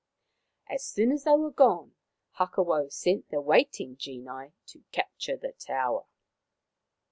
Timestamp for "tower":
5.51-6.07